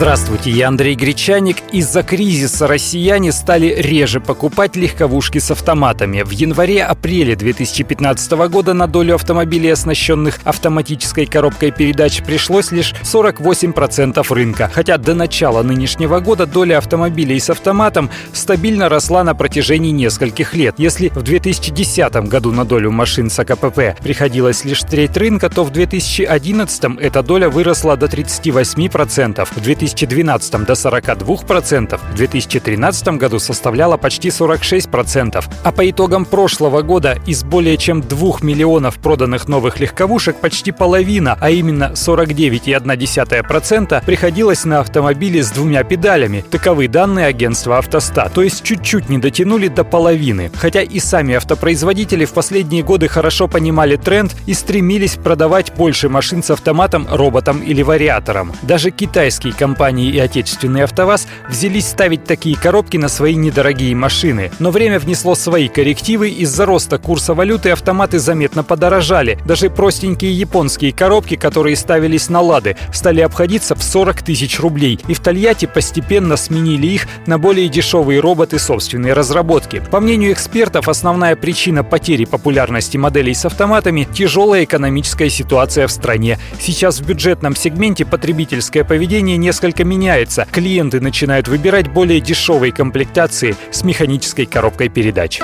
Здравствуйте, 0.00 0.50
я 0.50 0.68
Андрей 0.68 0.94
Гречаник. 0.94 1.58
Из-за 1.72 2.02
кризиса 2.02 2.66
россияне 2.66 3.32
стали 3.32 3.74
реже 3.76 4.18
покупать 4.18 4.74
легковушки 4.74 5.36
с 5.36 5.50
автоматами. 5.50 6.22
В 6.22 6.30
январе-апреле 6.30 7.36
2015 7.36 8.32
года 8.48 8.72
на 8.72 8.86
долю 8.86 9.16
автомобилей, 9.16 9.68
оснащенных 9.68 10.40
автоматической 10.44 11.26
коробкой 11.26 11.70
передач, 11.70 12.22
пришлось 12.22 12.72
лишь 12.72 12.94
48% 13.02 14.24
рынка. 14.32 14.70
Хотя 14.72 14.96
до 14.96 15.14
начала 15.14 15.62
нынешнего 15.62 16.20
года 16.20 16.46
доля 16.46 16.78
автомобилей 16.78 17.38
с 17.38 17.50
автоматом 17.50 18.08
стабильно 18.32 18.88
росла 18.88 19.22
на 19.22 19.34
протяжении 19.34 19.90
нескольких 19.90 20.54
лет. 20.54 20.76
Если 20.78 21.08
в 21.08 21.22
2010 21.22 22.26
году 22.26 22.52
на 22.52 22.64
долю 22.64 22.90
машин 22.90 23.28
с 23.28 23.38
АКПП 23.38 24.00
приходилось 24.02 24.64
лишь 24.64 24.80
треть 24.80 25.18
рынка, 25.18 25.50
то 25.50 25.62
в 25.62 25.70
2011 25.70 26.84
эта 26.98 27.22
доля 27.22 27.50
выросла 27.50 27.98
до 27.98 28.06
38%. 28.06 29.44
В 29.44 29.60
2000 29.60 29.89
2012 29.94 30.64
до 30.64 30.72
42%, 30.72 32.00
в 32.12 32.14
2013 32.14 33.08
году 33.08 33.38
составляла 33.38 33.96
почти 33.96 34.28
46%. 34.28 35.44
А 35.62 35.72
по 35.72 35.90
итогам 35.90 36.24
прошлого 36.24 36.82
года 36.82 37.18
из 37.26 37.44
более 37.44 37.76
чем 37.76 38.00
2 38.00 38.38
миллионов 38.42 38.98
проданных 38.98 39.48
новых 39.48 39.80
легковушек 39.80 40.36
почти 40.36 40.72
половина, 40.72 41.36
а 41.40 41.50
именно 41.50 41.92
49,1% 41.94 44.04
приходилось 44.04 44.64
на 44.64 44.80
автомобили 44.80 45.40
с 45.40 45.50
двумя 45.50 45.84
педалями. 45.84 46.44
Таковы 46.50 46.88
данные 46.88 47.26
агентства 47.26 47.78
«Автостат». 47.78 48.32
То 48.32 48.42
есть 48.42 48.62
чуть-чуть 48.62 49.08
не 49.08 49.18
дотянули 49.18 49.68
до 49.68 49.84
половины. 49.84 50.50
Хотя 50.54 50.82
и 50.82 51.00
сами 51.00 51.34
автопроизводители 51.34 52.24
в 52.24 52.32
последние 52.32 52.82
годы 52.82 53.08
хорошо 53.08 53.48
понимали 53.48 53.96
тренд 53.96 54.34
и 54.46 54.54
стремились 54.54 55.16
продавать 55.16 55.72
больше 55.76 56.08
машин 56.08 56.42
с 56.42 56.50
автоматом, 56.50 57.06
роботом 57.10 57.62
или 57.62 57.82
вариатором. 57.82 58.52
Даже 58.62 58.90
китайские 58.90 59.52
компании 59.52 59.79
компании 59.80 60.10
и 60.10 60.18
отечественный 60.18 60.84
АвтоВАЗ 60.84 61.26
взялись 61.48 61.88
ставить 61.88 62.24
такие 62.24 62.54
коробки 62.54 62.98
на 62.98 63.08
свои 63.08 63.34
недорогие 63.34 63.94
машины. 63.94 64.50
Но 64.58 64.70
время 64.70 64.98
внесло 64.98 65.34
свои 65.34 65.68
коррективы, 65.68 66.28
из-за 66.28 66.66
роста 66.66 66.98
курса 66.98 67.32
валюты 67.32 67.70
автоматы 67.70 68.18
заметно 68.18 68.62
подорожали. 68.62 69.38
Даже 69.46 69.70
простенькие 69.70 70.34
японские 70.34 70.92
коробки, 70.92 71.36
которые 71.36 71.76
ставились 71.76 72.28
на 72.28 72.42
«Лады», 72.42 72.76
стали 72.92 73.22
обходиться 73.22 73.74
в 73.74 73.82
40 73.82 74.22
тысяч 74.22 74.60
рублей. 74.60 75.00
И 75.08 75.14
в 75.14 75.20
Тольятти 75.20 75.64
постепенно 75.64 76.36
сменили 76.36 76.86
их 76.86 77.06
на 77.26 77.38
более 77.38 77.70
дешевые 77.70 78.20
роботы 78.20 78.58
собственной 78.58 79.14
разработки. 79.14 79.82
По 79.90 80.00
мнению 80.00 80.32
экспертов, 80.32 80.90
основная 80.90 81.36
причина 81.36 81.84
потери 81.84 82.26
популярности 82.26 82.98
моделей 82.98 83.32
с 83.32 83.46
автоматами– 83.46 84.06
тяжелая 84.12 84.64
экономическая 84.64 85.30
ситуация 85.30 85.86
в 85.86 85.90
стране. 85.90 86.38
Сейчас 86.60 87.00
в 87.00 87.06
бюджетном 87.06 87.56
сегменте 87.56 88.04
потребительское 88.04 88.84
поведение 88.84 89.38
несколько 89.38 89.69
несколько 89.70 89.84
меняется. 89.84 90.46
Клиенты 90.50 91.00
начинают 91.00 91.46
выбирать 91.46 91.88
более 91.88 92.20
дешевые 92.20 92.72
комплектации 92.72 93.54
с 93.70 93.84
механической 93.84 94.44
коробкой 94.46 94.88
передач. 94.88 95.40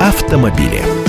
Автомобили. 0.00 0.99